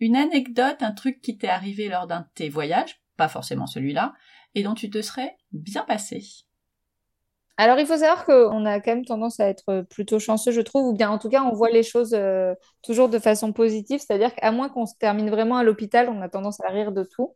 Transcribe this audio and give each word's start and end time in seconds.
une 0.00 0.16
anecdote, 0.16 0.82
un 0.82 0.92
truc 0.92 1.20
qui 1.20 1.38
t'est 1.38 1.48
arrivé 1.48 1.88
lors 1.88 2.06
d'un 2.06 2.20
de 2.20 2.26
tes 2.34 2.48
voyages, 2.48 3.00
pas 3.16 3.28
forcément 3.28 3.66
celui-là, 3.66 4.14
et 4.54 4.62
dont 4.62 4.74
tu 4.74 4.90
te 4.90 5.02
serais 5.02 5.36
bien 5.52 5.84
passé. 5.84 6.22
Alors, 7.60 7.80
il 7.80 7.86
faut 7.86 7.96
savoir 7.96 8.24
qu'on 8.24 8.64
a 8.66 8.78
quand 8.78 8.94
même 8.94 9.04
tendance 9.04 9.40
à 9.40 9.48
être 9.48 9.84
plutôt 9.90 10.20
chanceux, 10.20 10.52
je 10.52 10.60
trouve, 10.60 10.86
ou 10.86 10.92
bien 10.92 11.10
en 11.10 11.18
tout 11.18 11.28
cas, 11.28 11.42
on 11.42 11.52
voit 11.52 11.70
les 11.70 11.82
choses 11.82 12.14
euh, 12.14 12.54
toujours 12.82 13.08
de 13.08 13.18
façon 13.18 13.52
positive, 13.52 13.98
c'est-à-dire 13.98 14.32
qu'à 14.32 14.52
moins 14.52 14.68
qu'on 14.68 14.86
se 14.86 14.94
termine 14.96 15.28
vraiment 15.28 15.56
à 15.56 15.64
l'hôpital, 15.64 16.08
on 16.08 16.22
a 16.22 16.28
tendance 16.28 16.60
à 16.60 16.68
rire 16.68 16.92
de 16.92 17.02
tout. 17.02 17.34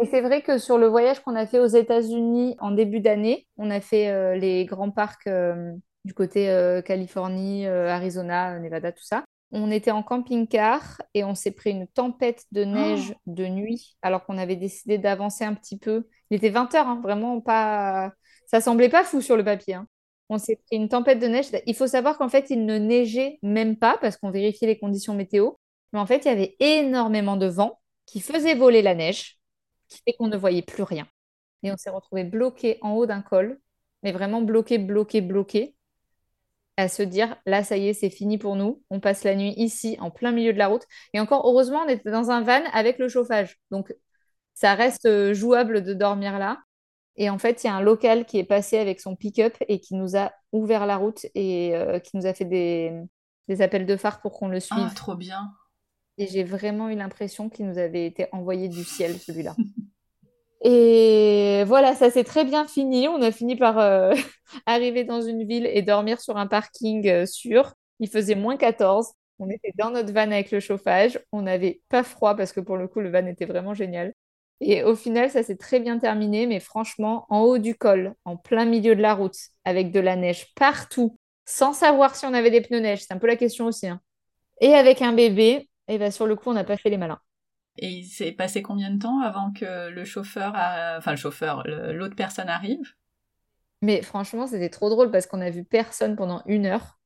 Mais 0.00 0.06
c'est 0.06 0.20
vrai 0.20 0.42
que 0.42 0.58
sur 0.58 0.78
le 0.78 0.88
voyage 0.88 1.20
qu'on 1.20 1.36
a 1.36 1.46
fait 1.46 1.60
aux 1.60 1.66
États-Unis 1.66 2.56
en 2.58 2.72
début 2.72 2.98
d'année, 2.98 3.46
on 3.56 3.70
a 3.70 3.80
fait 3.80 4.08
euh, 4.08 4.34
les 4.34 4.64
grands 4.64 4.90
parcs 4.90 5.28
euh, 5.28 5.72
du 6.04 6.12
côté 6.12 6.46
Californie, 6.84 7.66
Arizona, 7.66 8.60
Nevada, 8.60 8.92
tout 8.92 9.02
ça. 9.02 9.24
On 9.52 9.70
était 9.70 9.92
en 9.92 10.02
camping-car 10.02 11.00
et 11.14 11.24
on 11.24 11.34
s'est 11.34 11.52
pris 11.52 11.70
une 11.70 11.86
tempête 11.86 12.44
de 12.52 12.64
neige 12.64 13.14
Oh. 13.16 13.20
de 13.26 13.46
nuit 13.46 13.96
alors 14.02 14.24
qu'on 14.26 14.38
avait 14.38 14.56
décidé 14.56 14.98
d'avancer 14.98 15.44
un 15.44 15.54
petit 15.54 15.78
peu. 15.78 16.08
Il 16.30 16.36
était 16.36 16.48
20 16.50 16.74
heures, 16.74 16.88
hein, 16.88 17.00
vraiment 17.02 17.40
pas. 17.40 18.12
Ça 18.46 18.60
semblait 18.60 18.88
pas 18.88 19.04
fou 19.04 19.20
sur 19.20 19.36
le 19.36 19.44
papier. 19.44 19.74
hein. 19.74 19.86
On 20.28 20.38
s'est 20.38 20.56
pris 20.66 20.76
une 20.76 20.88
tempête 20.88 21.20
de 21.20 21.28
neige. 21.28 21.46
Il 21.66 21.74
faut 21.76 21.86
savoir 21.86 22.18
qu'en 22.18 22.28
fait, 22.28 22.50
il 22.50 22.66
ne 22.66 22.78
neigeait 22.78 23.38
même 23.42 23.76
pas 23.76 23.96
parce 24.00 24.16
qu'on 24.16 24.30
vérifiait 24.32 24.66
les 24.66 24.78
conditions 24.78 25.14
météo. 25.14 25.52
Mais 25.92 26.00
en 26.00 26.06
fait, 26.06 26.24
il 26.24 26.28
y 26.28 26.30
avait 26.30 26.56
énormément 26.58 27.36
de 27.36 27.46
vent 27.46 27.80
qui 28.06 28.20
faisait 28.20 28.54
voler 28.56 28.82
la 28.82 28.94
neige, 28.96 29.38
qui 29.88 30.00
fait 30.04 30.14
qu'on 30.14 30.26
ne 30.28 30.36
voyait 30.36 30.62
plus 30.62 30.82
rien. 30.82 31.06
Et 31.62 31.70
on 31.72 31.76
s'est 31.76 31.90
retrouvé 31.90 32.24
bloqué 32.24 32.78
en 32.82 32.92
haut 32.94 33.06
d'un 33.06 33.22
col, 33.22 33.60
mais 34.02 34.10
vraiment 34.12 34.42
bloqué, 34.42 34.78
bloqué, 34.78 35.20
bloqué 35.20 35.75
à 36.76 36.88
se 36.88 37.02
dire, 37.02 37.36
là, 37.46 37.64
ça 37.64 37.76
y 37.76 37.88
est, 37.88 37.94
c'est 37.94 38.10
fini 38.10 38.38
pour 38.38 38.56
nous. 38.56 38.82
On 38.90 39.00
passe 39.00 39.24
la 39.24 39.34
nuit 39.34 39.54
ici, 39.56 39.96
en 40.00 40.10
plein 40.10 40.32
milieu 40.32 40.52
de 40.52 40.58
la 40.58 40.68
route. 40.68 40.84
Et 41.14 41.20
encore, 41.20 41.46
heureusement, 41.46 41.82
on 41.86 41.88
était 41.88 42.10
dans 42.10 42.30
un 42.30 42.42
van 42.42 42.62
avec 42.72 42.98
le 42.98 43.08
chauffage. 43.08 43.58
Donc, 43.70 43.94
ça 44.54 44.74
reste 44.74 45.06
euh, 45.06 45.34
jouable 45.34 45.82
de 45.82 45.94
dormir 45.94 46.38
là. 46.38 46.58
Et 47.16 47.30
en 47.30 47.38
fait, 47.38 47.64
il 47.64 47.66
y 47.66 47.70
a 47.70 47.74
un 47.74 47.80
local 47.80 48.26
qui 48.26 48.38
est 48.38 48.44
passé 48.44 48.76
avec 48.78 49.00
son 49.00 49.16
pick-up 49.16 49.54
et 49.68 49.80
qui 49.80 49.94
nous 49.94 50.16
a 50.16 50.32
ouvert 50.52 50.84
la 50.86 50.96
route 50.98 51.24
et 51.34 51.74
euh, 51.74 51.98
qui 51.98 52.16
nous 52.16 52.26
a 52.26 52.34
fait 52.34 52.44
des, 52.44 52.92
des 53.48 53.62
appels 53.62 53.86
de 53.86 53.96
phare 53.96 54.20
pour 54.20 54.32
qu'on 54.32 54.48
le 54.48 54.58
Ah, 54.58 54.60
suive. 54.60 54.94
trop 54.94 55.14
bien. 55.14 55.52
Et 56.18 56.26
j'ai 56.26 56.44
vraiment 56.44 56.88
eu 56.88 56.94
l'impression 56.94 57.48
qu'il 57.48 57.66
nous 57.66 57.78
avait 57.78 58.06
été 58.06 58.26
envoyé 58.32 58.68
du 58.68 58.84
ciel, 58.84 59.18
celui-là. 59.18 59.54
Et 60.68 61.62
voilà, 61.66 61.94
ça 61.94 62.10
s'est 62.10 62.24
très 62.24 62.44
bien 62.44 62.66
fini. 62.66 63.06
On 63.08 63.22
a 63.22 63.30
fini 63.30 63.54
par 63.56 63.78
euh, 63.78 64.12
arriver 64.66 65.04
dans 65.04 65.20
une 65.22 65.46
ville 65.46 65.66
et 65.66 65.82
dormir 65.82 66.20
sur 66.20 66.36
un 66.36 66.46
parking 66.48 67.08
euh, 67.08 67.24
sûr. 67.26 67.72
Il 68.00 68.08
faisait 68.08 68.34
moins 68.34 68.56
14. 68.56 69.12
On 69.38 69.48
était 69.48 69.72
dans 69.76 69.90
notre 69.90 70.12
van 70.12 70.22
avec 70.32 70.50
le 70.50 70.58
chauffage. 70.60 71.20
On 71.32 71.42
n'avait 71.42 71.82
pas 71.88 72.02
froid 72.02 72.34
parce 72.34 72.52
que 72.52 72.60
pour 72.60 72.76
le 72.76 72.88
coup, 72.88 73.00
le 73.00 73.10
van 73.10 73.26
était 73.26 73.44
vraiment 73.44 73.74
génial. 73.74 74.12
Et 74.60 74.82
au 74.82 74.96
final, 74.96 75.30
ça 75.30 75.42
s'est 75.44 75.56
très 75.56 75.78
bien 75.78 75.98
terminé. 75.98 76.46
Mais 76.46 76.58
franchement, 76.60 77.26
en 77.28 77.42
haut 77.42 77.58
du 77.58 77.76
col, 77.76 78.14
en 78.24 78.36
plein 78.36 78.64
milieu 78.64 78.96
de 78.96 79.02
la 79.02 79.14
route, 79.14 79.36
avec 79.64 79.92
de 79.92 80.00
la 80.00 80.16
neige 80.16 80.52
partout, 80.56 81.16
sans 81.44 81.74
savoir 81.74 82.16
si 82.16 82.26
on 82.26 82.34
avait 82.34 82.50
des 82.50 82.60
pneus 82.60 82.80
neige, 82.80 83.02
c'est 83.04 83.12
un 83.14 83.18
peu 83.18 83.26
la 83.28 83.36
question 83.36 83.66
aussi. 83.66 83.86
hein. 83.88 84.00
Et 84.60 84.74
avec 84.74 85.02
un 85.02 85.12
bébé, 85.14 85.68
et 85.88 85.98
ben 85.98 86.10
sur 86.12 86.26
le 86.26 86.36
coup, 86.36 86.50
on 86.50 86.54
n'a 86.54 86.64
pas 86.64 86.76
fait 86.78 86.90
les 86.90 86.98
malins. 86.98 87.20
Et 87.78 87.88
il 87.88 88.04
s'est 88.04 88.32
passé 88.32 88.62
combien 88.62 88.90
de 88.90 88.98
temps 88.98 89.20
avant 89.20 89.52
que 89.52 89.90
le 89.90 90.04
chauffeur, 90.04 90.52
a- 90.54 90.96
enfin 90.98 91.10
le 91.12 91.16
chauffeur, 91.16 91.62
l'autre 91.66 92.16
personne 92.16 92.48
arrive? 92.48 92.94
Mais 93.82 94.02
franchement, 94.02 94.46
c'était 94.46 94.70
trop 94.70 94.88
drôle 94.88 95.10
parce 95.10 95.26
qu'on 95.26 95.40
a 95.40 95.50
vu 95.50 95.64
personne 95.64 96.16
pendant 96.16 96.42
une 96.46 96.66
heure. 96.66 96.98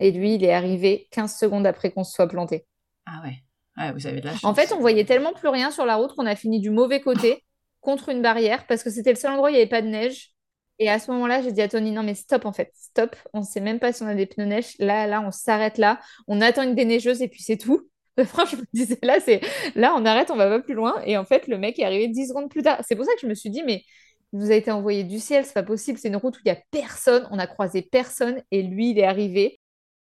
Et 0.00 0.12
lui, 0.12 0.34
il 0.34 0.44
est 0.44 0.52
arrivé 0.52 1.08
15 1.10 1.36
secondes 1.36 1.66
après 1.66 1.90
qu'on 1.90 2.04
se 2.04 2.12
soit 2.12 2.28
planté. 2.28 2.66
Ah 3.06 3.22
ouais. 3.24 3.42
Ouais, 3.76 3.92
vous 3.92 4.06
avez 4.06 4.20
de 4.20 4.26
la 4.26 4.32
chance. 4.32 4.44
En 4.44 4.54
fait, 4.54 4.72
on 4.72 4.80
voyait 4.80 5.04
tellement 5.04 5.32
plus 5.32 5.48
rien 5.48 5.70
sur 5.70 5.86
la 5.86 5.96
route 5.96 6.14
qu'on 6.14 6.26
a 6.26 6.36
fini 6.36 6.60
du 6.60 6.70
mauvais 6.70 7.00
côté 7.00 7.44
contre 7.80 8.08
une 8.10 8.22
barrière 8.22 8.66
parce 8.66 8.82
que 8.82 8.90
c'était 8.90 9.10
le 9.10 9.16
seul 9.16 9.32
endroit 9.32 9.48
où 9.48 9.50
il 9.50 9.54
n'y 9.54 9.60
avait 9.60 9.68
pas 9.68 9.82
de 9.82 9.88
neige. 9.88 10.32
Et 10.80 10.88
à 10.88 10.98
ce 11.00 11.10
moment-là, 11.10 11.42
j'ai 11.42 11.50
dit 11.52 11.62
à 11.62 11.68
Tony, 11.68 11.90
non 11.90 12.04
mais 12.04 12.14
stop 12.14 12.44
en 12.44 12.52
fait, 12.52 12.70
stop. 12.74 13.16
On 13.32 13.40
ne 13.40 13.44
sait 13.44 13.60
même 13.60 13.80
pas 13.80 13.92
si 13.92 14.02
on 14.02 14.06
a 14.06 14.14
des 14.14 14.26
pneus 14.26 14.44
neige. 14.46 14.74
Là, 14.78 15.06
là, 15.08 15.20
on 15.20 15.32
s'arrête 15.32 15.78
là. 15.78 16.00
On 16.28 16.40
attend 16.40 16.62
une 16.62 16.74
déneigeuse 16.76 17.20
et 17.22 17.28
puis 17.28 17.42
c'est 17.42 17.56
tout. 17.56 17.88
Franchement, 18.24 18.58
je 18.72 18.80
me 18.80 18.86
disais, 18.86 18.98
là, 19.02 19.20
c'est 19.20 19.40
là, 19.74 19.94
on 19.96 20.04
arrête, 20.04 20.30
on 20.30 20.36
va 20.36 20.48
pas 20.48 20.60
plus 20.60 20.74
loin. 20.74 21.00
Et 21.04 21.16
en 21.16 21.24
fait, 21.24 21.46
le 21.48 21.58
mec 21.58 21.78
est 21.78 21.84
arrivé 21.84 22.08
10 22.08 22.28
secondes 22.28 22.50
plus 22.50 22.62
tard. 22.62 22.80
C'est 22.86 22.96
pour 22.96 23.04
ça 23.04 23.12
que 23.14 23.20
je 23.20 23.26
me 23.26 23.34
suis 23.34 23.50
dit, 23.50 23.62
mais 23.64 23.84
il 24.32 24.40
nous 24.40 24.50
a 24.50 24.54
été 24.54 24.70
envoyé 24.70 25.04
du 25.04 25.18
ciel, 25.20 25.44
c'est 25.44 25.54
pas 25.54 25.62
possible. 25.62 25.98
C'est 25.98 26.08
une 26.08 26.16
route 26.16 26.36
où 26.36 26.40
il 26.44 26.48
y 26.48 26.50
a 26.52 26.58
personne. 26.70 27.26
On 27.30 27.38
a 27.38 27.46
croisé 27.46 27.82
personne 27.82 28.42
et 28.50 28.62
lui, 28.62 28.90
il 28.90 28.98
est 28.98 29.04
arrivé 29.04 29.60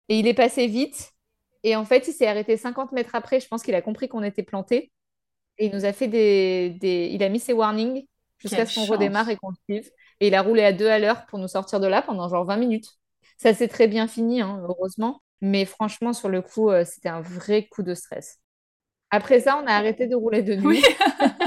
et 0.09 0.19
il 0.19 0.27
est 0.27 0.33
passé 0.33 0.67
vite. 0.67 1.11
Et 1.63 1.75
en 1.75 1.85
fait, 1.85 2.07
il 2.07 2.13
s'est 2.13 2.27
arrêté 2.27 2.57
50 2.57 2.91
mètres 2.91 3.15
après. 3.15 3.39
Je 3.39 3.47
pense 3.47 3.63
qu'il 3.63 3.75
a 3.75 3.81
compris 3.81 4.07
qu'on 4.09 4.23
était 4.23 4.43
planté. 4.43 4.91
Et 5.57 5.67
il 5.67 5.73
nous 5.75 5.85
a 5.85 5.93
fait 5.93 6.07
des, 6.07 6.71
des... 6.81 7.09
Il 7.13 7.23
a 7.23 7.29
mis 7.29 7.39
ses 7.39 7.53
warnings 7.53 8.05
jusqu'à 8.39 8.65
ce 8.65 8.75
qu'on 8.75 8.85
redémarre 8.85 9.29
et 9.29 9.37
qu'on 9.37 9.49
le 9.51 9.55
suive. 9.69 9.91
Et 10.19 10.27
il 10.27 10.35
a 10.35 10.41
roulé 10.41 10.63
à 10.63 10.73
deux 10.73 10.87
à 10.87 10.99
l'heure 10.99 11.25
pour 11.27 11.39
nous 11.39 11.47
sortir 11.47 11.79
de 11.79 11.87
là 11.87 12.01
pendant 12.01 12.29
genre 12.29 12.45
20 12.45 12.57
minutes. 12.57 12.89
Ça 13.37 13.53
s'est 13.53 13.67
très 13.67 13.87
bien 13.87 14.07
fini, 14.07 14.41
hein, 14.41 14.61
heureusement. 14.67 15.21
Mais 15.41 15.65
franchement, 15.65 16.13
sur 16.13 16.29
le 16.29 16.41
coup, 16.41 16.69
euh, 16.69 16.85
c'était 16.85 17.09
un 17.09 17.21
vrai 17.21 17.67
coup 17.67 17.83
de 17.83 17.93
stress. 17.95 18.39
Après 19.09 19.41
ça, 19.41 19.61
on 19.61 19.67
a 19.67 19.73
arrêté 19.73 20.07
de 20.07 20.15
rouler 20.15 20.41
de 20.43 20.55
nuit. 20.55 20.63
Oui. 20.63 20.83